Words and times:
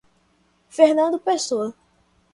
Fernando 0.67 1.19
Pessoa 1.19 1.75